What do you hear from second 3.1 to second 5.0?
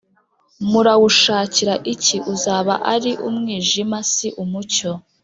umwijima si umucyo